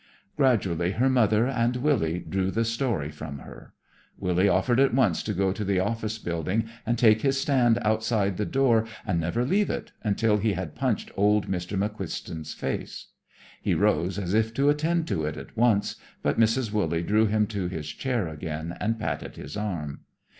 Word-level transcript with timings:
Gradually 0.35 0.93
her 0.93 1.11
mother 1.11 1.45
and 1.47 1.75
Willy 1.77 2.17
drew 2.17 2.49
the 2.49 2.65
story 2.65 3.11
from 3.11 3.37
her. 3.37 3.75
Willy 4.17 4.49
offered 4.49 4.79
at 4.79 4.95
once 4.95 5.21
to 5.21 5.31
go 5.31 5.51
to 5.51 5.63
the 5.63 5.79
office 5.79 6.17
building 6.17 6.67
and 6.87 6.97
take 6.97 7.21
his 7.21 7.39
stand 7.39 7.77
outside 7.83 8.37
the 8.37 8.45
door 8.47 8.87
and 9.05 9.19
never 9.19 9.45
leave 9.45 9.69
it 9.69 9.91
until 10.01 10.37
he 10.37 10.53
had 10.53 10.73
punched 10.73 11.11
old 11.15 11.47
Mr. 11.47 11.77
McQuiston's 11.77 12.51
face. 12.55 13.09
He 13.61 13.75
rose 13.75 14.17
as 14.17 14.33
if 14.33 14.55
to 14.55 14.69
attend 14.71 15.07
to 15.09 15.23
it 15.25 15.37
at 15.37 15.55
once, 15.55 15.97
but 16.23 16.39
Mrs. 16.39 16.71
Wooley 16.73 17.03
drew 17.03 17.27
him 17.27 17.45
to 17.49 17.67
his 17.67 17.87
chair 17.87 18.27
again 18.27 18.75
and 18.81 18.97
patted 18.97 19.35
his 19.35 19.55
arm. 19.55 19.99